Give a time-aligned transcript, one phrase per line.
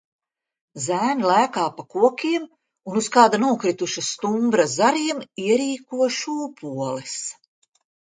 [0.83, 2.47] Zēni lēkā pa kokiem
[2.91, 7.15] un uz kāda nokrituša stumbra zariem ierīko šūpoles.